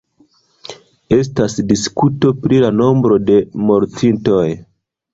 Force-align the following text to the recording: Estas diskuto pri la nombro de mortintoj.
Estas 1.17 1.59
diskuto 1.73 2.33
pri 2.47 2.65
la 2.67 2.75
nombro 2.81 3.23
de 3.31 3.41
mortintoj. 3.71 4.45